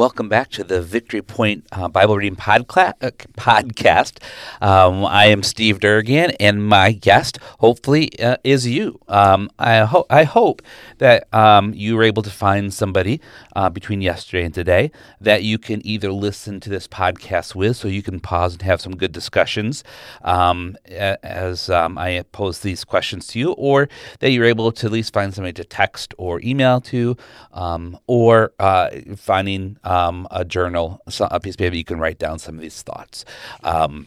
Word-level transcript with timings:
Welcome 0.00 0.30
back 0.30 0.48
to 0.52 0.64
the 0.64 0.80
Victory 0.80 1.20
Point 1.20 1.66
uh, 1.72 1.86
Bible 1.86 2.16
Reading 2.16 2.34
podca- 2.34 2.94
uh, 3.02 3.10
podcast. 3.36 4.16
Um, 4.62 5.04
I 5.04 5.26
am 5.26 5.42
Steve 5.42 5.78
Deur, 5.78 6.34
and 6.40 6.66
my 6.66 6.92
guest, 6.92 7.38
hopefully, 7.58 8.18
uh, 8.18 8.38
is 8.42 8.66
you. 8.66 8.98
Um, 9.08 9.50
I, 9.58 9.80
ho- 9.80 10.06
I 10.08 10.24
hope 10.24 10.62
that 10.96 11.28
um, 11.34 11.74
you 11.74 11.96
were 11.96 12.02
able 12.02 12.22
to 12.22 12.30
find 12.30 12.72
somebody 12.72 13.20
uh, 13.54 13.68
between 13.68 14.00
yesterday 14.00 14.42
and 14.46 14.54
today 14.54 14.90
that 15.20 15.42
you 15.42 15.58
can 15.58 15.86
either 15.86 16.10
listen 16.10 16.60
to 16.60 16.70
this 16.70 16.88
podcast 16.88 17.54
with, 17.54 17.76
so 17.76 17.86
you 17.86 18.02
can 18.02 18.20
pause 18.20 18.54
and 18.54 18.62
have 18.62 18.80
some 18.80 18.96
good 18.96 19.12
discussions 19.12 19.84
um, 20.22 20.78
as 20.88 21.68
um, 21.68 21.98
I 21.98 22.24
pose 22.32 22.60
these 22.60 22.84
questions 22.84 23.26
to 23.26 23.38
you, 23.38 23.52
or 23.52 23.90
that 24.20 24.30
you're 24.30 24.46
able 24.46 24.72
to 24.72 24.86
at 24.86 24.92
least 24.92 25.12
find 25.12 25.34
somebody 25.34 25.52
to 25.52 25.64
text 25.64 26.14
or 26.16 26.40
email 26.42 26.80
to, 26.80 27.18
um, 27.52 27.98
or 28.06 28.54
uh, 28.58 28.88
finding 29.14 29.76
um, 29.90 30.28
a 30.30 30.44
journal, 30.44 31.02
a 31.20 31.40
piece 31.40 31.54
of 31.54 31.58
paper 31.58 31.74
you 31.74 31.84
can 31.84 31.98
write 31.98 32.18
down 32.18 32.38
some 32.38 32.54
of 32.54 32.60
these 32.60 32.80
thoughts. 32.82 33.24
Um, 33.64 34.06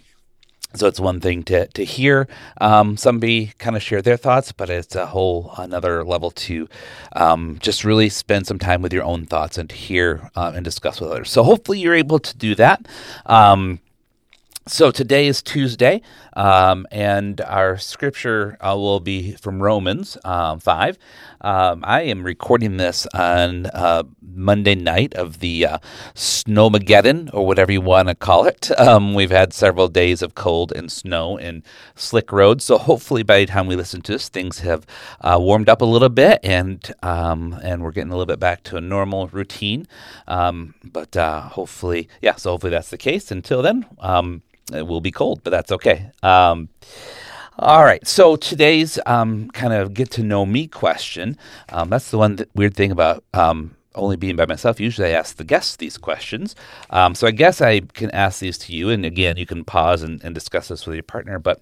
so 0.76 0.88
it's 0.88 1.00
one 1.00 1.20
thing 1.20 1.44
to 1.44 1.68
to 1.68 1.84
hear 1.84 2.28
um, 2.60 2.98
somebody 2.98 3.54
kind 3.60 3.76
of 3.76 3.84
share 3.84 4.02
their 4.02 4.18
thoughts, 4.18 4.52
but 4.52 4.70
it's 4.70 4.96
a 4.96 5.06
whole 5.06 5.54
another 5.58 6.04
level 6.04 6.32
to 6.32 6.68
um, 7.16 7.58
just 7.62 7.84
really 7.84 8.10
spend 8.10 8.48
some 8.48 8.58
time 8.58 8.82
with 8.82 8.94
your 8.94 9.04
own 9.04 9.26
thoughts 9.26 9.58
and 9.58 9.72
hear 9.72 10.32
uh, 10.36 10.52
and 10.56 10.66
discuss 10.66 11.00
with 11.00 11.12
others. 11.12 11.30
So 11.30 11.44
hopefully 11.44 11.80
you're 11.80 11.94
able 11.94 12.20
to 12.20 12.38
do 12.38 12.56
that. 12.56 12.88
Um, 13.26 13.80
so 14.66 14.92
today 14.92 15.28
is 15.28 15.42
Tuesday, 15.42 16.02
um, 16.36 16.88
and 16.92 17.42
our 17.42 17.78
scripture 17.78 18.58
uh, 18.62 18.76
will 18.76 19.00
be 19.00 19.34
from 19.34 19.62
Romans 19.62 20.18
um, 20.26 20.60
5. 20.60 20.98
Um, 21.42 21.84
I 21.86 22.02
am 22.04 22.24
recording 22.24 22.78
this 22.78 23.06
on 23.14 23.68
uh, 23.68 24.04
Monday 24.22 24.76
night 24.76 25.14
of 25.16 25.40
the 25.40 25.66
uh, 25.66 25.78
Snowmageddon, 26.16 27.30
or 27.34 27.46
whatever 27.46 27.72
you 27.72 27.82
want 27.82 28.08
to 28.10 28.16
call 28.16 28.46
it. 28.46 28.72
Um, 28.84 29.14
we've 29.14 29.32
had 29.32 29.54
several 29.54 29.88
days 29.88 30.22
of 30.22 30.36
cold 30.36 30.74
and 30.74 30.92
snow 30.92 31.38
and 31.38 31.64
slick 31.96 32.34
roads, 32.34 32.66
so 32.66 32.78
hopefully 32.78 33.24
by 33.24 33.40
the 33.40 33.46
time 33.46 33.66
we 33.66 33.78
listen 33.78 34.02
to 34.02 34.12
this, 34.12 34.28
things 34.28 34.60
have 34.60 34.86
uh, 35.22 35.38
warmed 35.40 35.70
up 35.70 35.82
a 35.82 35.86
little 35.86 36.10
bit, 36.10 36.40
and 36.44 36.94
um, 37.02 37.58
and 37.64 37.82
we're 37.82 37.92
getting 37.92 38.12
a 38.12 38.14
little 38.18 38.26
bit 38.26 38.40
back 38.42 38.64
to 38.64 38.78
a 38.78 38.82
normal 38.82 39.28
routine. 39.28 39.88
Um, 40.28 40.76
but 40.84 41.16
uh, 41.16 41.42
hopefully, 41.42 42.10
yeah, 42.22 42.36
so 42.36 42.52
hopefully 42.52 42.72
that's 42.72 42.90
the 42.90 42.98
case. 42.98 43.32
Until 43.32 43.62
then, 43.62 43.86
it 44.72 44.88
will 44.88 45.02
be 45.02 45.12
cold, 45.12 45.42
but 45.44 45.50
that's 45.50 45.72
okay. 45.72 46.12
Um, 46.22 46.70
all 47.60 47.84
right. 47.84 48.06
So 48.08 48.36
today's 48.36 48.98
um, 49.06 49.50
kind 49.50 49.74
of 49.74 49.94
get 49.94 50.10
to 50.12 50.24
know 50.24 50.46
me 50.46 50.68
question. 50.68 51.38
Um, 51.70 51.90
that's 51.90 52.10
the 52.10 52.18
one 52.18 52.40
weird 52.56 52.76
thing 52.76 52.92
about 52.92 53.24
um, 53.34 53.76
only 53.96 54.16
being 54.16 54.36
by 54.36 54.46
myself. 54.46 54.80
Usually, 54.80 55.10
I 55.10 55.12
ask 55.12 55.36
the 55.36 55.44
guests 55.44 55.76
these 55.76 55.98
questions. 55.98 56.56
Um, 56.90 57.14
so 57.14 57.28
I 57.28 57.32
guess 57.32 57.62
I 57.62 57.82
can 57.82 58.10
ask 58.12 58.40
these 58.40 58.58
to 58.60 58.74
you, 58.74 58.90
and 58.90 59.06
again, 59.06 59.38
you 59.38 59.46
can 59.46 59.64
pause 59.64 60.02
and, 60.02 60.24
and 60.24 60.34
discuss 60.34 60.70
this 60.70 60.86
with 60.86 60.96
your 60.96 61.04
partner. 61.04 61.38
But 61.38 61.62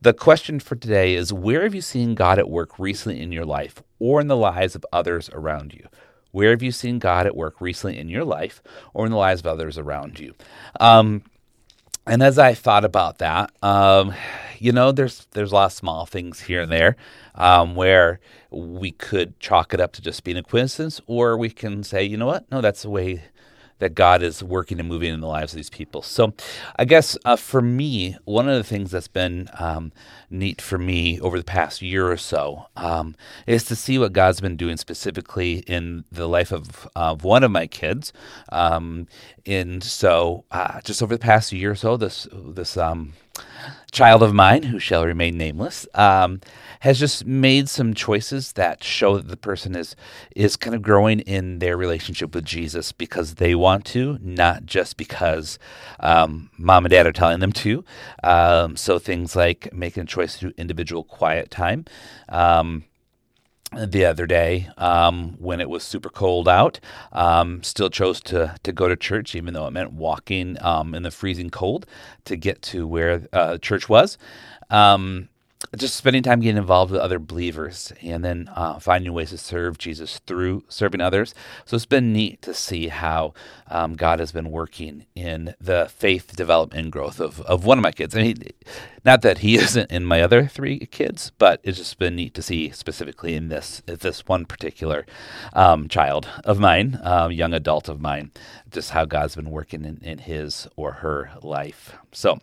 the 0.00 0.12
question 0.12 0.60
for 0.60 0.76
today 0.76 1.14
is: 1.14 1.32
Where 1.32 1.62
have 1.62 1.74
you 1.74 1.80
seen 1.80 2.14
God 2.14 2.38
at 2.38 2.48
work 2.48 2.78
recently 2.78 3.20
in 3.20 3.32
your 3.32 3.44
life, 3.44 3.82
or 3.98 4.20
in 4.20 4.28
the 4.28 4.36
lives 4.36 4.74
of 4.76 4.86
others 4.92 5.28
around 5.32 5.74
you? 5.74 5.88
Where 6.30 6.50
have 6.50 6.62
you 6.62 6.72
seen 6.72 6.98
God 6.98 7.26
at 7.26 7.36
work 7.36 7.60
recently 7.60 7.98
in 7.98 8.08
your 8.08 8.24
life, 8.24 8.62
or 8.94 9.04
in 9.04 9.10
the 9.10 9.18
lives 9.18 9.40
of 9.40 9.46
others 9.46 9.76
around 9.76 10.18
you? 10.18 10.34
Um, 10.80 11.24
and 12.06 12.22
as 12.22 12.38
I 12.38 12.54
thought 12.54 12.84
about 12.84 13.18
that, 13.18 13.52
um, 13.62 14.12
you 14.58 14.72
know, 14.72 14.92
there's 14.92 15.26
there's 15.32 15.52
a 15.52 15.54
lot 15.54 15.66
of 15.66 15.72
small 15.72 16.06
things 16.06 16.40
here 16.40 16.62
and 16.62 16.72
there 16.72 16.96
um, 17.34 17.74
where 17.74 18.20
we 18.50 18.92
could 18.92 19.38
chalk 19.40 19.72
it 19.74 19.80
up 19.80 19.92
to 19.92 20.02
just 20.02 20.24
being 20.24 20.36
a 20.36 20.42
coincidence, 20.42 21.00
or 21.06 21.36
we 21.36 21.50
can 21.50 21.82
say, 21.82 22.02
you 22.04 22.16
know 22.16 22.26
what, 22.26 22.50
no, 22.50 22.60
that's 22.60 22.82
the 22.82 22.90
way 22.90 23.22
that 23.82 23.96
God 23.96 24.22
is 24.22 24.44
working 24.44 24.78
and 24.78 24.88
moving 24.88 25.12
in 25.12 25.20
the 25.20 25.26
lives 25.26 25.52
of 25.52 25.56
these 25.56 25.68
people. 25.68 26.02
So, 26.02 26.34
I 26.76 26.84
guess 26.84 27.18
uh, 27.24 27.34
for 27.34 27.60
me, 27.60 28.16
one 28.24 28.48
of 28.48 28.56
the 28.56 28.62
things 28.62 28.92
that's 28.92 29.08
been 29.08 29.48
um, 29.58 29.90
neat 30.30 30.62
for 30.62 30.78
me 30.78 31.18
over 31.18 31.36
the 31.36 31.44
past 31.44 31.82
year 31.82 32.08
or 32.08 32.16
so 32.16 32.66
um, 32.76 33.16
is 33.44 33.64
to 33.64 33.74
see 33.74 33.98
what 33.98 34.12
God's 34.12 34.40
been 34.40 34.56
doing 34.56 34.76
specifically 34.76 35.64
in 35.66 36.04
the 36.12 36.28
life 36.28 36.52
of, 36.52 36.88
of 36.94 37.24
one 37.24 37.42
of 37.42 37.50
my 37.50 37.66
kids. 37.66 38.12
Um, 38.52 39.08
and 39.46 39.82
so, 39.82 40.44
uh, 40.52 40.80
just 40.82 41.02
over 41.02 41.16
the 41.16 41.18
past 41.18 41.50
year 41.50 41.72
or 41.72 41.74
so, 41.74 41.96
this 41.96 42.28
this 42.32 42.76
um, 42.76 43.14
child 43.90 44.22
of 44.22 44.32
mine, 44.32 44.62
who 44.62 44.78
shall 44.78 45.04
remain 45.04 45.36
nameless, 45.36 45.88
um, 45.94 46.40
has 46.82 46.98
just 46.98 47.24
made 47.24 47.68
some 47.68 47.94
choices 47.94 48.54
that 48.54 48.82
show 48.82 49.16
that 49.16 49.28
the 49.28 49.36
person 49.36 49.76
is 49.76 49.94
is 50.34 50.56
kind 50.56 50.74
of 50.74 50.82
growing 50.82 51.20
in 51.20 51.60
their 51.60 51.76
relationship 51.76 52.34
with 52.34 52.44
Jesus 52.44 52.90
because 52.90 53.36
they 53.36 53.54
want 53.54 53.84
to, 53.84 54.18
not 54.20 54.66
just 54.66 54.96
because 54.96 55.60
um, 56.00 56.50
mom 56.58 56.84
and 56.84 56.90
dad 56.90 57.06
are 57.06 57.12
telling 57.12 57.38
them 57.38 57.52
to. 57.52 57.84
Um, 58.24 58.76
so 58.76 58.98
things 58.98 59.36
like 59.36 59.72
making 59.72 60.02
a 60.02 60.06
choice 60.06 60.38
to 60.38 60.48
do 60.48 60.54
individual 60.58 61.04
quiet 61.04 61.52
time. 61.52 61.84
Um, 62.28 62.84
the 63.86 64.04
other 64.04 64.26
day 64.26 64.68
um, 64.76 65.36
when 65.38 65.60
it 65.60 65.70
was 65.70 65.84
super 65.84 66.10
cold 66.10 66.48
out. 66.48 66.80
Um, 67.12 67.62
still 67.62 67.90
chose 67.90 68.20
to 68.22 68.56
to 68.64 68.72
go 68.72 68.88
to 68.88 68.96
church, 68.96 69.36
even 69.36 69.54
though 69.54 69.68
it 69.68 69.70
meant 69.70 69.92
walking 69.92 70.60
um, 70.60 70.96
in 70.96 71.04
the 71.04 71.12
freezing 71.12 71.48
cold 71.48 71.86
to 72.24 72.34
get 72.34 72.60
to 72.62 72.88
where 72.88 73.28
uh, 73.32 73.58
church 73.58 73.88
was. 73.88 74.18
Um, 74.68 75.28
just 75.76 75.96
spending 75.96 76.22
time 76.22 76.40
getting 76.40 76.58
involved 76.58 76.92
with 76.92 77.00
other 77.00 77.18
believers 77.18 77.92
and 78.02 78.22
then 78.24 78.50
uh, 78.54 78.78
finding 78.78 79.12
ways 79.12 79.30
to 79.30 79.38
serve 79.38 79.78
Jesus 79.78 80.18
through 80.26 80.64
serving 80.68 81.00
others. 81.00 81.34
So 81.64 81.76
it's 81.76 81.86
been 81.86 82.12
neat 82.12 82.42
to 82.42 82.52
see 82.52 82.88
how 82.88 83.32
um, 83.68 83.94
God 83.94 84.18
has 84.18 84.32
been 84.32 84.50
working 84.50 85.06
in 85.14 85.54
the 85.58 85.88
faith 85.90 86.36
development 86.36 86.82
and 86.82 86.92
growth 86.92 87.20
of, 87.20 87.40
of 87.42 87.64
one 87.64 87.78
of 87.78 87.82
my 87.82 87.92
kids. 87.92 88.14
I 88.14 88.22
mean, 88.22 88.42
not 89.04 89.22
that 89.22 89.38
he 89.38 89.54
isn't 89.56 89.90
in 89.90 90.04
my 90.04 90.20
other 90.20 90.46
three 90.46 90.80
kids, 90.86 91.32
but 91.38 91.60
it's 91.62 91.78
just 91.78 91.98
been 91.98 92.16
neat 92.16 92.34
to 92.34 92.42
see 92.42 92.70
specifically 92.70 93.34
in 93.34 93.48
this 93.48 93.82
this 93.86 94.26
one 94.28 94.44
particular 94.44 95.06
um, 95.54 95.88
child 95.88 96.28
of 96.44 96.58
mine, 96.60 97.00
um, 97.02 97.32
young 97.32 97.54
adult 97.54 97.88
of 97.88 98.00
mine, 98.00 98.30
just 98.70 98.90
how 98.90 99.06
God's 99.06 99.36
been 99.36 99.50
working 99.50 99.84
in, 99.84 100.00
in 100.02 100.18
his 100.18 100.68
or 100.76 100.92
her 100.92 101.30
life. 101.42 101.96
So 102.12 102.40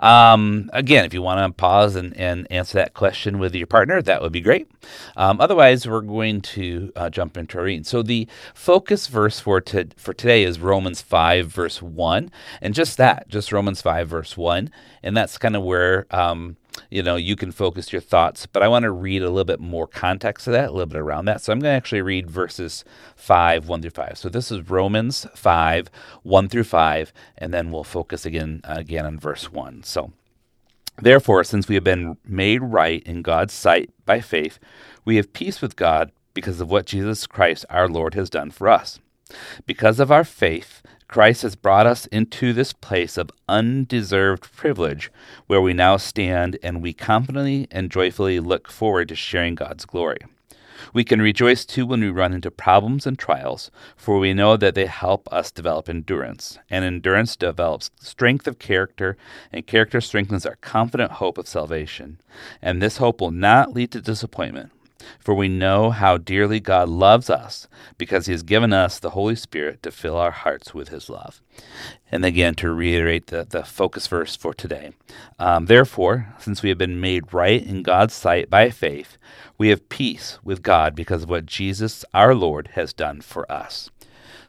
um, 0.00 0.70
again, 0.72 1.04
if 1.04 1.14
you 1.14 1.22
want 1.22 1.38
to 1.38 1.56
pause 1.56 1.96
and, 1.96 2.16
and 2.16 2.46
answer 2.50 2.78
that 2.78 2.94
question 2.94 3.38
with 3.38 3.54
your 3.54 3.66
partner, 3.66 4.02
that 4.02 4.22
would 4.22 4.32
be 4.32 4.40
great. 4.40 4.70
Um, 5.16 5.40
otherwise, 5.40 5.86
we're 5.86 6.00
going 6.00 6.40
to 6.40 6.92
uh, 6.96 7.10
jump 7.10 7.36
into 7.36 7.58
our 7.58 7.64
reading. 7.64 7.84
So 7.84 8.02
the 8.02 8.28
focus 8.54 9.06
verse 9.06 9.40
for 9.40 9.60
to, 9.60 9.88
for 9.96 10.12
today 10.14 10.44
is 10.44 10.58
Romans 10.58 11.00
five 11.00 11.48
verse 11.48 11.80
one, 11.80 12.30
and 12.60 12.74
just 12.74 12.96
that, 12.98 13.28
just 13.28 13.52
Romans 13.52 13.80
five 13.82 14.08
verse 14.08 14.36
one, 14.36 14.70
and 15.02 15.16
that's 15.16 15.38
kind 15.38 15.56
of 15.56 15.62
where 15.62 16.06
um, 16.10 16.56
you 16.90 17.02
know, 17.02 17.16
you 17.16 17.36
can 17.36 17.52
focus 17.52 17.92
your 17.92 18.00
thoughts. 18.00 18.46
But 18.46 18.62
I 18.62 18.68
want 18.68 18.84
to 18.84 18.90
read 18.90 19.22
a 19.22 19.28
little 19.28 19.44
bit 19.44 19.60
more 19.60 19.86
context 19.86 20.44
to 20.44 20.50
that, 20.52 20.70
a 20.70 20.72
little 20.72 20.86
bit 20.86 21.00
around 21.00 21.26
that. 21.26 21.40
So 21.40 21.52
I'm 21.52 21.60
going 21.60 21.72
to 21.72 21.76
actually 21.76 22.02
read 22.02 22.30
verses 22.30 22.84
5, 23.16 23.68
1 23.68 23.82
through 23.82 23.90
5. 23.90 24.18
So 24.18 24.28
this 24.28 24.50
is 24.50 24.68
Romans 24.68 25.26
5, 25.34 25.90
1 26.22 26.48
through 26.48 26.64
5, 26.64 27.12
and 27.38 27.52
then 27.54 27.70
we'll 27.70 27.84
focus 27.84 28.26
again, 28.26 28.60
again 28.64 29.06
on 29.06 29.18
verse 29.18 29.52
1. 29.52 29.82
So, 29.82 30.12
therefore, 31.00 31.44
since 31.44 31.68
we 31.68 31.74
have 31.74 31.84
been 31.84 32.16
made 32.24 32.62
right 32.62 33.02
in 33.04 33.22
God's 33.22 33.54
sight 33.54 33.90
by 34.04 34.20
faith, 34.20 34.58
we 35.04 35.16
have 35.16 35.32
peace 35.32 35.60
with 35.60 35.76
God 35.76 36.12
because 36.32 36.60
of 36.60 36.70
what 36.70 36.86
Jesus 36.86 37.26
Christ 37.26 37.64
our 37.70 37.88
Lord 37.88 38.14
has 38.14 38.28
done 38.28 38.50
for 38.50 38.68
us. 38.68 38.98
Because 39.66 40.00
of 40.00 40.12
our 40.12 40.24
faith, 40.24 40.82
Christ 41.08 41.42
has 41.42 41.54
brought 41.54 41.86
us 41.86 42.06
into 42.06 42.52
this 42.52 42.72
place 42.72 43.16
of 43.16 43.30
undeserved 43.48 44.50
privilege 44.56 45.10
where 45.46 45.60
we 45.60 45.72
now 45.72 45.96
stand 45.96 46.58
and 46.62 46.82
we 46.82 46.92
confidently 46.92 47.68
and 47.70 47.90
joyfully 47.90 48.40
look 48.40 48.70
forward 48.70 49.08
to 49.08 49.14
sharing 49.14 49.54
God's 49.54 49.84
glory. 49.84 50.18
We 50.92 51.04
can 51.04 51.22
rejoice 51.22 51.64
too 51.64 51.86
when 51.86 52.00
we 52.00 52.10
run 52.10 52.32
into 52.32 52.50
problems 52.50 53.06
and 53.06 53.18
trials, 53.18 53.70
for 53.96 54.18
we 54.18 54.34
know 54.34 54.56
that 54.56 54.74
they 54.74 54.86
help 54.86 55.32
us 55.32 55.50
develop 55.50 55.88
endurance, 55.88 56.58
and 56.68 56.84
endurance 56.84 57.36
develops 57.36 57.90
strength 58.00 58.46
of 58.46 58.58
character, 58.58 59.16
and 59.52 59.66
character 59.66 60.00
strengthens 60.00 60.44
our 60.44 60.56
confident 60.56 61.12
hope 61.12 61.38
of 61.38 61.48
salvation. 61.48 62.20
And 62.60 62.82
this 62.82 62.98
hope 62.98 63.20
will 63.20 63.30
not 63.30 63.72
lead 63.72 63.92
to 63.92 64.00
disappointment, 64.00 64.72
For 65.18 65.34
we 65.34 65.48
know 65.48 65.90
how 65.90 66.18
dearly 66.18 66.60
God 66.60 66.88
loves 66.88 67.30
us 67.30 67.68
because 67.98 68.26
he 68.26 68.32
has 68.32 68.42
given 68.42 68.72
us 68.72 68.98
the 68.98 69.10
Holy 69.10 69.36
Spirit 69.36 69.82
to 69.82 69.90
fill 69.90 70.16
our 70.16 70.30
hearts 70.30 70.74
with 70.74 70.88
his 70.88 71.08
love. 71.08 71.40
And 72.10 72.24
again, 72.24 72.54
to 72.56 72.72
reiterate 72.72 73.28
the, 73.28 73.44
the 73.48 73.64
focus 73.64 74.06
verse 74.06 74.36
for 74.36 74.54
today. 74.54 74.92
Um, 75.38 75.66
Therefore, 75.66 76.34
since 76.38 76.62
we 76.62 76.68
have 76.68 76.78
been 76.78 77.00
made 77.00 77.32
right 77.32 77.64
in 77.64 77.82
God's 77.82 78.14
sight 78.14 78.50
by 78.50 78.70
faith, 78.70 79.16
we 79.58 79.68
have 79.68 79.88
peace 79.88 80.38
with 80.44 80.62
God 80.62 80.94
because 80.94 81.24
of 81.24 81.30
what 81.30 81.46
Jesus 81.46 82.04
our 82.12 82.34
Lord 82.34 82.70
has 82.74 82.92
done 82.92 83.20
for 83.20 83.50
us. 83.50 83.90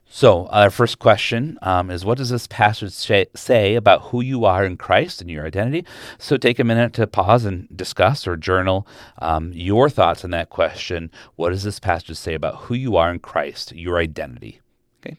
So, 0.07 0.45
our 0.47 0.69
first 0.69 0.99
question 0.99 1.57
um, 1.63 1.89
is 1.89 2.05
what 2.05 2.19
does 2.19 2.29
this 2.29 2.47
passage 2.47 2.93
say 2.93 3.75
about 3.75 4.03
who 4.03 4.21
you 4.21 4.45
are 4.45 4.63
in 4.63 4.77
Christ 4.77 5.19
and 5.19 5.29
your 5.29 5.45
identity? 5.45 5.83
So, 6.19 6.37
take 6.37 6.59
a 6.59 6.63
minute 6.63 6.93
to 6.93 7.07
pause 7.07 7.43
and 7.43 7.67
discuss 7.75 8.27
or 8.27 8.37
journal 8.37 8.87
um, 9.19 9.51
your 9.51 9.89
thoughts 9.89 10.23
on 10.23 10.29
that 10.31 10.49
question. 10.49 11.11
What 11.35 11.49
does 11.49 11.63
this 11.63 11.79
passage 11.79 12.17
say 12.17 12.35
about 12.35 12.55
who 12.63 12.75
you 12.75 12.95
are 12.95 13.11
in 13.11 13.19
Christ, 13.19 13.73
your 13.75 13.97
identity? 13.97 14.61
Okay. 15.03 15.17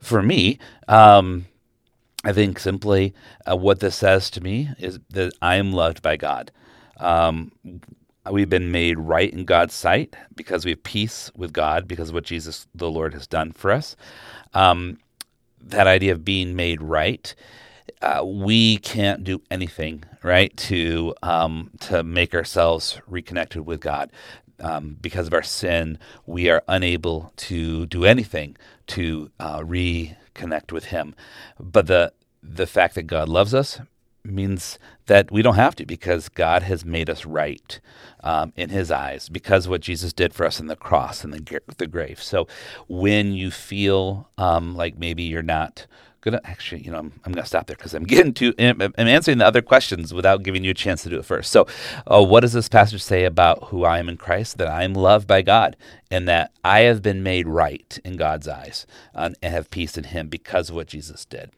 For 0.00 0.22
me, 0.22 0.58
um, 0.88 1.46
I 2.24 2.32
think 2.32 2.58
simply 2.58 3.14
uh, 3.48 3.56
what 3.56 3.78
this 3.78 3.94
says 3.94 4.28
to 4.30 4.40
me 4.40 4.70
is 4.80 4.98
that 5.10 5.32
I 5.40 5.54
am 5.54 5.72
loved 5.72 6.02
by 6.02 6.16
God. 6.16 6.50
Um, 6.96 7.52
We've 8.30 8.48
been 8.50 8.70
made 8.70 8.98
right 8.98 9.32
in 9.32 9.44
God's 9.44 9.74
sight 9.74 10.16
because 10.34 10.64
we 10.64 10.72
have 10.72 10.82
peace 10.82 11.30
with 11.36 11.52
God 11.52 11.86
because 11.86 12.08
of 12.08 12.14
what 12.14 12.24
Jesus 12.24 12.66
the 12.74 12.90
Lord 12.90 13.14
has 13.14 13.26
done 13.26 13.52
for 13.52 13.70
us. 13.70 13.96
Um, 14.54 14.98
that 15.60 15.86
idea 15.86 16.12
of 16.12 16.24
being 16.24 16.56
made 16.56 16.80
right, 16.80 17.34
uh, 18.02 18.24
we 18.24 18.78
can't 18.78 19.24
do 19.24 19.42
anything 19.50 20.04
right 20.22 20.56
to 20.56 21.14
um, 21.22 21.70
to 21.80 22.02
make 22.02 22.34
ourselves 22.34 23.00
reconnected 23.06 23.66
with 23.66 23.80
God. 23.80 24.10
Um, 24.58 24.96
because 25.00 25.26
of 25.26 25.34
our 25.34 25.42
sin, 25.42 25.98
we 26.24 26.48
are 26.48 26.62
unable 26.66 27.32
to 27.36 27.86
do 27.86 28.04
anything 28.04 28.56
to 28.88 29.30
uh, 29.38 29.60
reconnect 29.60 30.72
with 30.72 30.86
Him. 30.86 31.14
But 31.60 31.86
the 31.86 32.12
the 32.42 32.66
fact 32.66 32.94
that 32.94 33.02
God 33.02 33.28
loves 33.28 33.54
us 33.54 33.80
means 34.30 34.78
that 35.06 35.30
we 35.30 35.42
don't 35.42 35.54
have 35.54 35.76
to 35.76 35.86
because 35.86 36.28
God 36.28 36.62
has 36.62 36.84
made 36.84 37.08
us 37.08 37.24
right 37.24 37.80
um, 38.22 38.52
in 38.56 38.70
His 38.70 38.90
eyes 38.90 39.28
because 39.28 39.68
what 39.68 39.80
Jesus 39.80 40.12
did 40.12 40.34
for 40.34 40.46
us 40.46 40.60
in 40.60 40.66
the 40.66 40.76
cross 40.76 41.24
and 41.24 41.32
the, 41.32 41.60
the 41.78 41.86
grave. 41.86 42.22
So 42.22 42.46
when 42.88 43.32
you 43.32 43.50
feel 43.50 44.28
um, 44.38 44.74
like 44.74 44.98
maybe 44.98 45.22
you're 45.22 45.42
not 45.42 45.86
gonna 46.26 46.40
actually, 46.44 46.82
you 46.82 46.90
know, 46.90 46.98
I'm, 46.98 47.12
I'm 47.24 47.32
gonna 47.32 47.46
stop 47.46 47.68
there 47.68 47.76
because 47.76 47.94
I'm 47.94 48.04
getting 48.04 48.34
to 48.34 48.52
I'm, 48.58 48.82
I'm, 48.82 48.92
answering 48.98 49.38
the 49.38 49.46
other 49.46 49.62
questions 49.62 50.12
without 50.12 50.42
giving 50.42 50.64
you 50.64 50.72
a 50.72 50.74
chance 50.74 51.02
to 51.04 51.08
do 51.08 51.18
it 51.18 51.24
first. 51.24 51.52
So, 51.52 51.66
uh, 52.06 52.22
what 52.22 52.40
does 52.40 52.52
this 52.52 52.68
passage 52.68 53.02
say 53.02 53.24
about 53.24 53.64
who 53.64 53.84
I 53.84 53.98
am 53.98 54.08
in 54.08 54.16
Christ? 54.16 54.58
That 54.58 54.68
I 54.68 54.82
am 54.82 54.92
loved 54.92 55.28
by 55.28 55.42
God 55.42 55.76
and 56.10 56.28
that 56.28 56.50
I 56.64 56.80
have 56.80 57.00
been 57.00 57.22
made 57.22 57.46
right 57.46 57.98
in 58.04 58.16
God's 58.16 58.48
eyes 58.48 58.86
uh, 59.14 59.30
and 59.40 59.52
have 59.52 59.70
peace 59.70 59.96
in 59.96 60.04
Him 60.04 60.28
because 60.28 60.70
of 60.70 60.76
what 60.76 60.88
Jesus 60.88 61.24
did. 61.24 61.50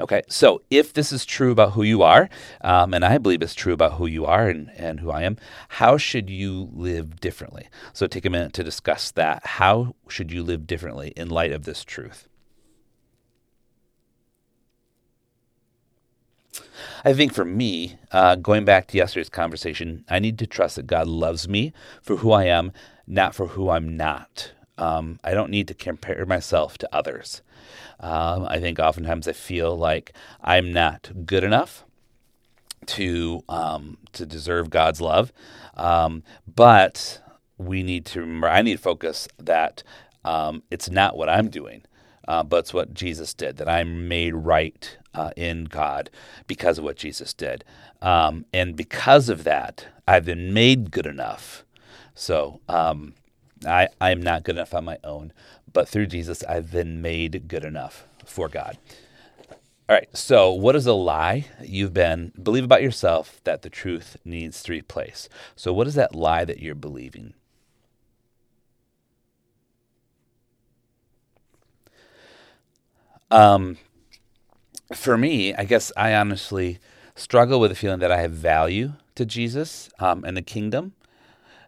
Okay, 0.00 0.22
so 0.28 0.60
if 0.70 0.92
this 0.92 1.12
is 1.12 1.24
true 1.24 1.52
about 1.52 1.72
who 1.72 1.84
you 1.84 2.02
are, 2.02 2.28
um, 2.62 2.92
and 2.94 3.04
I 3.04 3.18
believe 3.18 3.42
it's 3.42 3.54
true 3.54 3.72
about 3.72 3.94
who 3.94 4.06
you 4.06 4.26
are 4.26 4.48
and, 4.48 4.70
and 4.76 4.98
who 4.98 5.10
I 5.12 5.22
am, 5.22 5.36
how 5.68 5.96
should 5.96 6.28
you 6.28 6.68
live 6.72 7.20
differently? 7.20 7.68
So 7.92 8.08
take 8.08 8.24
a 8.24 8.30
minute 8.30 8.52
to 8.54 8.64
discuss 8.64 9.12
that. 9.12 9.46
How 9.46 9.94
should 10.08 10.32
you 10.32 10.42
live 10.42 10.66
differently 10.66 11.12
in 11.16 11.28
light 11.28 11.52
of 11.52 11.64
this 11.64 11.84
truth? 11.84 12.28
I 17.04 17.12
think 17.12 17.32
for 17.32 17.44
me, 17.44 17.96
uh, 18.10 18.36
going 18.36 18.64
back 18.64 18.88
to 18.88 18.96
yesterday's 18.96 19.28
conversation, 19.28 20.04
I 20.08 20.18
need 20.18 20.38
to 20.38 20.46
trust 20.46 20.76
that 20.76 20.86
God 20.86 21.06
loves 21.06 21.48
me 21.48 21.72
for 22.02 22.16
who 22.16 22.32
I 22.32 22.44
am, 22.44 22.72
not 23.06 23.34
for 23.34 23.48
who 23.48 23.70
I'm 23.70 23.96
not. 23.96 24.52
Um, 24.78 25.20
I 25.22 25.32
don't 25.34 25.50
need 25.50 25.68
to 25.68 25.74
compare 25.74 26.26
myself 26.26 26.78
to 26.78 26.94
others. 26.94 27.42
Um, 28.00 28.44
I 28.46 28.58
think 28.58 28.78
oftentimes 28.78 29.28
I 29.28 29.32
feel 29.32 29.76
like 29.76 30.12
I'm 30.42 30.72
not 30.72 31.10
good 31.24 31.44
enough 31.44 31.84
to 32.86 33.42
um, 33.48 33.98
to 34.12 34.26
deserve 34.26 34.70
God's 34.70 35.00
love, 35.00 35.32
um, 35.76 36.22
but 36.52 37.20
we 37.58 37.82
need 37.82 38.04
to 38.06 38.20
remember. 38.20 38.48
I 38.48 38.62
need 38.62 38.76
to 38.76 38.82
focus 38.82 39.28
that 39.38 39.82
um, 40.24 40.62
it's 40.70 40.90
not 40.90 41.16
what 41.16 41.28
I'm 41.28 41.48
doing, 41.48 41.82
uh, 42.28 42.42
but 42.42 42.58
it's 42.58 42.74
what 42.74 42.94
Jesus 42.94 43.32
did. 43.34 43.56
That 43.56 43.68
I'm 43.68 44.08
made 44.08 44.34
right 44.34 44.96
uh, 45.14 45.30
in 45.36 45.64
God 45.64 46.10
because 46.46 46.78
of 46.78 46.84
what 46.84 46.96
Jesus 46.96 47.32
did, 47.32 47.64
um, 48.02 48.44
and 48.52 48.76
because 48.76 49.28
of 49.28 49.44
that, 49.44 49.86
I've 50.06 50.24
been 50.24 50.52
made 50.52 50.90
good 50.90 51.06
enough. 51.06 51.64
So 52.14 52.60
um, 52.68 53.14
I 53.66 53.88
I 54.00 54.10
am 54.10 54.22
not 54.22 54.44
good 54.44 54.56
enough 54.56 54.74
on 54.74 54.84
my 54.84 54.98
own 55.04 55.32
but 55.74 55.88
through 55.88 56.06
Jesus, 56.06 56.42
I've 56.44 56.70
been 56.70 57.02
made 57.02 57.48
good 57.48 57.64
enough 57.64 58.06
for 58.24 58.48
God. 58.48 58.78
All 59.86 59.94
right, 59.94 60.08
so 60.16 60.50
what 60.50 60.74
is 60.74 60.86
a 60.86 60.94
lie 60.94 61.46
you've 61.62 61.92
been 61.92 62.32
believe 62.42 62.64
about 62.64 62.82
yourself 62.82 63.40
that 63.44 63.60
the 63.60 63.68
truth 63.68 64.16
needs 64.24 64.62
to 64.62 64.72
replace? 64.72 65.28
So, 65.56 65.74
what 65.74 65.86
is 65.86 65.94
that 65.94 66.14
lie 66.14 66.46
that 66.46 66.60
you're 66.60 66.74
believing? 66.74 67.34
Um, 73.30 73.76
for 74.94 75.18
me, 75.18 75.54
I 75.54 75.64
guess 75.64 75.92
I 75.96 76.14
honestly 76.14 76.78
struggle 77.16 77.60
with 77.60 77.70
the 77.70 77.74
feeling 77.74 77.98
that 77.98 78.12
I 78.12 78.20
have 78.20 78.32
value 78.32 78.92
to 79.16 79.26
Jesus 79.26 79.90
um, 79.98 80.24
and 80.24 80.36
the 80.36 80.42
kingdom 80.42 80.92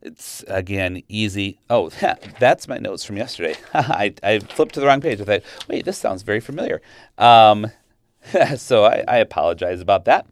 it's 0.03 0.45
again 0.49 1.03
easy. 1.09 1.59
Oh, 1.71 1.91
that's 2.39 2.69
my 2.69 2.79
notes 2.79 3.05
from 3.05 3.17
yesterday. 3.17 3.57
I, 3.75 4.15
I 4.23 4.39
flipped 4.39 4.75
to 4.75 4.81
the 4.81 4.87
wrong 4.87 5.01
page. 5.01 5.21
I 5.21 5.25
thought, 5.25 5.43
wait, 5.69 5.85
this 5.85 5.99
sounds 5.99 6.23
very 6.23 6.41
familiar. 6.41 6.81
Um, 7.19 7.71
so 8.57 8.85
I, 8.85 9.05
I, 9.07 9.17
apologize 9.19 9.81
about 9.81 10.05
that. 10.07 10.27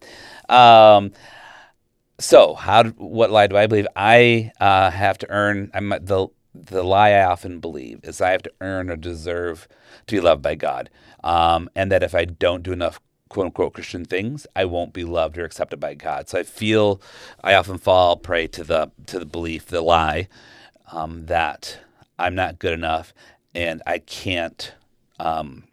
Um, 0.49 1.13
so 2.19 2.55
how? 2.55 2.85
what 2.85 3.31
lie 3.31 3.47
do 3.47 3.57
I 3.57 3.67
believe? 3.67 3.87
I 3.97 4.53
uh, 4.61 4.91
have 4.91 5.19
to 5.19 5.31
earn. 5.31 5.71
I'm 5.75 5.89
the 5.89 6.29
the 6.55 6.85
lie 6.85 7.11
I 7.11 7.25
often 7.25 7.59
believe 7.59 8.01
is 8.05 8.21
I 8.21 8.31
have 8.31 8.43
to 8.43 8.53
earn 8.61 8.89
or 8.89 8.97
deserve 8.97 9.67
to 10.07 10.17
be 10.17 10.21
loved 10.21 10.43
by 10.43 10.55
God, 10.55 10.91
um, 11.25 11.69
and 11.75 11.91
that 11.91 12.03
if 12.03 12.15
I 12.15 12.25
don't 12.25 12.63
do 12.63 12.73
enough 12.73 13.01
quote 13.35 13.47
unquote 13.47 13.75
Christian 13.75 14.05
things, 14.05 14.47
I 14.55 14.65
won't 14.65 14.93
be 14.93 15.03
loved 15.03 15.37
or 15.37 15.45
accepted 15.45 15.81
by 15.81 15.95
God. 15.95 16.29
So 16.29 16.39
I 16.39 16.45
feel 16.45 17.03
I 17.43 17.55
often 17.55 17.79
fall 17.79 18.17
prey 18.17 18.47
to 18.47 18.63
the 18.63 18.93
to 19.07 19.19
the 19.19 19.27
belief, 19.27 19.67
the 19.67 19.81
lie, 19.81 20.29
um, 20.93 21.27
that 21.27 21.81
I'm 22.17 22.37
not 22.37 22.61
good 22.61 22.73
enough 22.73 23.13
and 23.53 23.83
I 23.89 23.99
can't 23.99 24.73
um, 25.19 25.65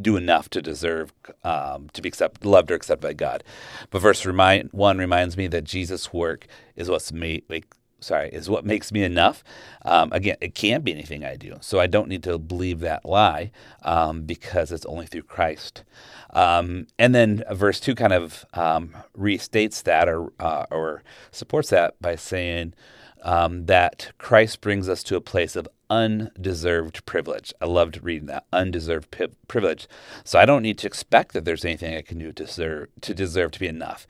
do 0.00 0.16
enough 0.18 0.50
to 0.50 0.60
deserve 0.60 1.14
um, 1.44 1.88
to 1.94 2.02
be 2.02 2.10
accepted, 2.10 2.44
loved 2.44 2.70
or 2.70 2.74
accepted 2.74 3.06
by 3.06 3.14
God. 3.14 3.42
But 3.88 4.02
verse 4.02 4.26
remind, 4.26 4.70
one 4.72 4.98
reminds 4.98 5.36
me 5.36 5.46
that 5.48 5.64
Jesus' 5.64 6.12
work 6.12 6.46
is 6.76 6.90
what's 6.90 7.10
made 7.10 7.44
like, 7.48 7.74
sorry, 8.00 8.30
is 8.30 8.48
what 8.48 8.64
makes 8.64 8.92
me 8.92 9.02
enough. 9.02 9.42
Um, 9.84 10.12
again, 10.12 10.36
it 10.40 10.54
can't 10.54 10.84
be 10.84 10.92
anything 10.92 11.24
I 11.24 11.36
do. 11.36 11.56
So 11.60 11.80
I 11.80 11.86
don't 11.86 12.08
need 12.08 12.22
to 12.24 12.38
believe 12.38 12.80
that 12.80 13.04
lie 13.04 13.50
um, 13.82 14.22
because 14.22 14.72
it's 14.72 14.86
only 14.86 15.06
through 15.06 15.22
Christ. 15.22 15.84
Um, 16.30 16.86
and 16.98 17.14
then 17.14 17.44
verse 17.52 17.80
2 17.80 17.94
kind 17.94 18.12
of 18.12 18.44
um, 18.54 18.94
restates 19.16 19.82
that 19.84 20.08
or, 20.08 20.32
uh, 20.38 20.66
or 20.70 21.02
supports 21.30 21.70
that 21.70 22.00
by 22.00 22.16
saying 22.16 22.74
um, 23.22 23.66
that 23.66 24.12
Christ 24.18 24.60
brings 24.60 24.88
us 24.88 25.02
to 25.04 25.16
a 25.16 25.20
place 25.20 25.56
of 25.56 25.68
undeserved 25.90 27.04
privilege. 27.06 27.52
I 27.60 27.66
loved 27.66 28.02
reading 28.02 28.26
that 28.26 28.44
undeserved 28.52 29.10
pi- 29.10 29.28
privilege. 29.48 29.88
So 30.24 30.38
I 30.38 30.44
don't 30.44 30.62
need 30.62 30.78
to 30.78 30.86
expect 30.86 31.32
that 31.32 31.44
there's 31.44 31.64
anything 31.64 31.96
I 31.96 32.02
can 32.02 32.18
do 32.18 32.26
to 32.26 32.44
deserve 32.44 32.88
to, 33.00 33.14
deserve 33.14 33.52
to 33.52 33.60
be 33.60 33.66
enough. 33.66 34.06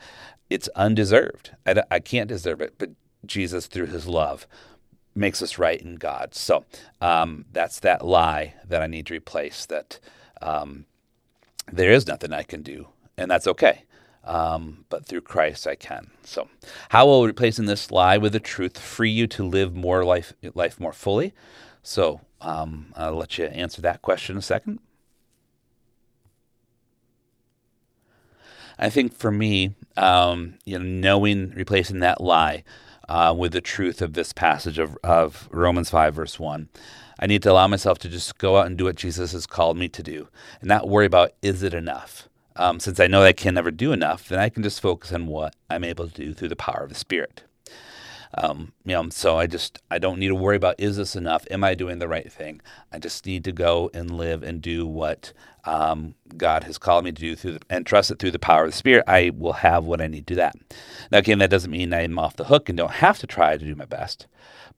It's 0.51 0.69
undeserved. 0.75 1.53
I, 1.67 1.83
I 1.91 2.01
can't 2.01 2.29
deserve 2.29 2.61
it, 2.61 2.75
but 2.79 2.91
Jesus, 3.25 3.67
through 3.67 3.87
his 3.87 4.07
love, 4.07 4.47
makes 5.15 5.43
us 5.43 5.59
right 5.59 5.81
in 5.81 5.97
God. 5.97 6.35
So 6.35 6.65
um, 7.01 7.45
that's 7.53 7.81
that 7.81 8.05
lie 8.05 8.55
that 8.67 8.83
I 8.83 8.87
need 8.87 9.07
to 9.07 9.15
replace 9.15 9.67
that 9.67 9.99
um, 10.41 10.87
there 11.71 11.93
is 11.93 12.07
nothing 12.07 12.33
I 12.33 12.43
can 12.43 12.63
do, 12.63 12.89
and 13.17 13.31
that's 13.31 13.47
okay. 13.47 13.85
Um, 14.25 14.85
but 14.89 15.07
through 15.07 15.23
Christ 15.23 15.67
I 15.67 15.75
can. 15.75 16.11
So, 16.23 16.49
how 16.91 17.07
will 17.07 17.27
replacing 17.27 17.65
this 17.65 17.91
lie 17.91 18.19
with 18.19 18.33
the 18.33 18.41
truth 18.41 18.79
free 18.79 19.11
you 19.11 19.27
to 19.29 19.43
live 19.43 19.75
more 19.75 20.05
life, 20.05 20.35
life 20.55 20.79
more 20.79 20.93
fully? 20.93 21.33
So, 21.83 22.21
um, 22.41 22.93
I'll 22.95 23.15
let 23.15 23.39
you 23.39 23.47
answer 23.47 23.81
that 23.83 24.03
question 24.03 24.35
in 24.35 24.39
a 24.39 24.43
second. 24.43 24.81
I 28.79 28.91
think 28.91 29.15
for 29.15 29.31
me, 29.31 29.75
um, 29.97 30.55
you 30.65 30.79
know, 30.79 30.85
knowing 30.85 31.51
replacing 31.51 32.01
that 32.01 32.21
lie 32.21 32.65
uh, 33.09 33.35
with 33.37 33.53
the 33.53 33.61
truth 33.61 34.03
of 34.03 34.13
this 34.13 34.33
passage 34.33 34.79
of, 34.79 34.97
of 35.03 35.49
Romans 35.51 35.91
5, 35.91 36.15
verse 36.15 36.39
1. 36.39 36.69
I 37.19 37.27
need 37.27 37.43
to 37.43 37.51
allow 37.51 37.67
myself 37.67 37.99
to 38.01 38.09
just 38.09 38.39
go 38.39 38.59
out 38.59 38.67
and 38.67 38.79
do 38.79 38.85
what 38.85 38.97
Jesus 38.97 39.33
has 39.33 39.47
called 39.47 39.77
me 39.77 39.89
to 39.89 40.03
do 40.03 40.29
and 40.61 40.69
not 40.69 40.89
worry 40.89 41.07
about 41.07 41.33
is 41.43 41.63
it 41.63 41.75
enough? 41.75 42.29
um, 42.59 42.81
since 42.81 42.99
I 42.99 43.07
know 43.07 43.23
I 43.23 43.33
can 43.33 43.55
never 43.55 43.71
do 43.71 43.93
enough, 43.93 44.29
then 44.29 44.41
I 44.41 44.49
can 44.49 44.63
just 44.63 44.81
focus 44.81 45.13
on 45.13 45.27
what 45.27 45.55
I'm 45.71 45.85
able 45.85 46.09
to 46.09 46.15
do 46.15 46.35
through 46.35 46.49
the 46.49 46.57
power 46.57 46.83
of 46.83 46.89
the 46.89 46.95
Spirit. 46.97 47.45
Um, 48.35 48.73
you 48.85 48.93
know, 48.93 49.09
so 49.11 49.39
I 49.39 49.47
just 49.47 49.81
I 49.91 49.99
don't 49.99 50.19
need 50.19 50.29
to 50.29 50.35
worry 50.35 50.57
about 50.57 50.79
is 50.79 50.97
this 50.97 51.17
enough? 51.17 51.47
Am 51.51 51.65
I 51.65 51.75
doing 51.75 51.99
the 51.99 52.09
right 52.09 52.31
thing? 52.31 52.61
I 52.93 52.99
just 52.99 53.25
need 53.27 53.45
to 53.45 53.53
go 53.53 53.91
and 53.95 54.11
live 54.11 54.43
and 54.43 54.61
do 54.61 54.87
what 54.87 55.33
um, 55.65 56.15
God 56.37 56.65
has 56.65 56.79
called 56.79 57.05
me 57.05 57.13
to 57.13 57.21
do 57.21 57.37
through 57.37 57.53
the, 57.53 57.61
and 57.71 57.87
trust 57.87 58.11
it 58.11 58.19
through 58.19 58.31
the 58.31 58.39
power 58.39 58.65
of 58.65 58.71
the 58.71 58.77
Spirit. 58.77 59.05
I 59.07 59.31
will 59.37 59.55
have 59.55 59.85
what 59.85 60.01
I 60.01 60.07
need 60.07 60.27
to 60.27 60.35
do 60.35 60.37
that. 60.37 60.57
Now, 61.11 61.19
again, 61.19 61.39
that 61.39 61.51
doesn't 61.51 61.71
mean 61.71 61.93
I'm 61.93 62.19
off 62.19 62.37
the 62.37 62.45
hook 62.45 62.69
and 62.69 62.77
don't 62.77 62.91
have 62.93 63.19
to 63.19 63.27
try 63.27 63.57
to 63.57 63.65
do 63.65 63.75
my 63.75 63.85
best, 63.85 64.27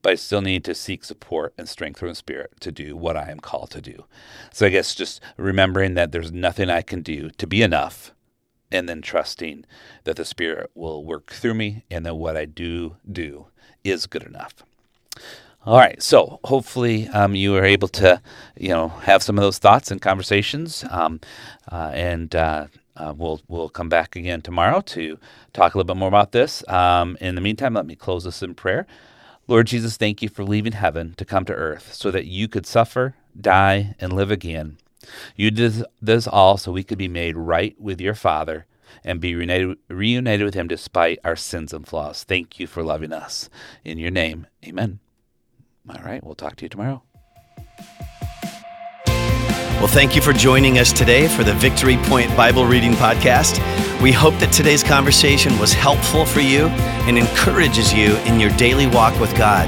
but 0.01 0.13
I 0.13 0.15
still 0.15 0.41
need 0.41 0.63
to 0.65 0.75
seek 0.75 1.03
support 1.03 1.53
and 1.57 1.67
strength 1.69 1.99
from 1.99 2.09
the 2.09 2.15
Spirit 2.15 2.53
to 2.61 2.71
do 2.71 2.95
what 2.95 3.17
I 3.17 3.29
am 3.31 3.39
called 3.39 3.71
to 3.71 3.81
do. 3.81 4.05
So 4.51 4.65
I 4.65 4.69
guess 4.69 4.95
just 4.95 5.21
remembering 5.37 5.93
that 5.95 6.11
there's 6.11 6.31
nothing 6.31 6.69
I 6.69 6.81
can 6.81 7.01
do 7.01 7.29
to 7.31 7.47
be 7.47 7.61
enough 7.61 8.13
and 8.71 8.87
then 8.89 9.01
trusting 9.01 9.65
that 10.03 10.15
the 10.15 10.25
Spirit 10.25 10.71
will 10.75 11.03
work 11.03 11.31
through 11.31 11.55
me 11.55 11.83
and 11.91 12.05
that 12.05 12.15
what 12.15 12.37
I 12.37 12.45
do 12.45 12.95
do 13.09 13.47
is 13.83 14.07
good 14.07 14.23
enough. 14.23 14.55
All 15.63 15.77
right, 15.77 16.01
so 16.01 16.39
hopefully 16.43 17.07
um, 17.09 17.35
you 17.35 17.55
are 17.55 17.63
able 17.63 17.87
to, 17.89 18.21
you 18.57 18.69
know, 18.69 18.87
have 18.89 19.21
some 19.21 19.37
of 19.37 19.43
those 19.43 19.59
thoughts 19.59 19.91
and 19.91 20.01
conversations, 20.01 20.83
um, 20.89 21.19
uh, 21.71 21.91
and 21.93 22.35
uh, 22.35 22.67
uh, 22.97 23.13
we'll 23.15 23.41
we'll 23.47 23.69
come 23.69 23.87
back 23.87 24.15
again 24.15 24.41
tomorrow 24.41 24.81
to 24.81 25.19
talk 25.53 25.75
a 25.75 25.77
little 25.77 25.93
bit 25.93 25.99
more 25.99 26.07
about 26.07 26.31
this. 26.31 26.67
Um, 26.67 27.15
in 27.21 27.35
the 27.35 27.41
meantime, 27.41 27.75
let 27.75 27.85
me 27.85 27.95
close 27.95 28.23
this 28.23 28.41
in 28.41 28.55
prayer. 28.55 28.87
Lord 29.47 29.67
Jesus, 29.67 29.97
thank 29.97 30.23
you 30.23 30.29
for 30.29 30.43
leaving 30.43 30.73
heaven 30.73 31.13
to 31.17 31.25
come 31.25 31.45
to 31.45 31.53
earth 31.53 31.93
so 31.93 32.09
that 32.09 32.25
you 32.25 32.47
could 32.47 32.65
suffer, 32.65 33.15
die, 33.39 33.95
and 33.99 34.13
live 34.13 34.31
again 34.31 34.77
you 35.35 35.51
did 35.51 35.83
this 36.01 36.27
all 36.27 36.57
so 36.57 36.71
we 36.71 36.83
could 36.83 36.97
be 36.97 37.07
made 37.07 37.37
right 37.37 37.79
with 37.79 38.01
your 38.01 38.15
Father 38.15 38.65
and 39.03 39.19
be 39.19 39.35
reunited, 39.35 39.77
reunited 39.87 40.45
with 40.45 40.53
him 40.53 40.67
despite 40.67 41.19
our 41.23 41.35
sins 41.35 41.73
and 41.73 41.87
flaws. 41.87 42.23
Thank 42.23 42.59
you 42.59 42.67
for 42.67 42.83
loving 42.83 43.13
us. 43.13 43.49
In 43.83 43.97
your 43.97 44.11
name, 44.11 44.47
amen. 44.65 44.99
All 45.89 46.03
right, 46.03 46.23
we'll 46.23 46.35
talk 46.35 46.55
to 46.57 46.65
you 46.65 46.69
tomorrow. 46.69 47.01
Well, 49.81 49.89
thank 49.89 50.15
you 50.15 50.21
for 50.21 50.31
joining 50.31 50.77
us 50.77 50.93
today 50.93 51.27
for 51.27 51.43
the 51.43 51.55
Victory 51.55 51.97
Point 52.03 52.29
Bible 52.37 52.67
Reading 52.67 52.91
Podcast. 52.91 53.57
We 53.99 54.11
hope 54.11 54.35
that 54.35 54.53
today's 54.53 54.83
conversation 54.83 55.57
was 55.57 55.73
helpful 55.73 56.23
for 56.23 56.39
you 56.39 56.67
and 57.07 57.17
encourages 57.17 57.91
you 57.91 58.15
in 58.17 58.39
your 58.39 58.51
daily 58.57 58.85
walk 58.85 59.19
with 59.19 59.35
God. 59.35 59.67